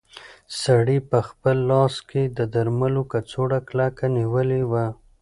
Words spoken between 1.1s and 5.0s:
خپل لاس کې د درملو کڅوړه کلکه نیولې وه.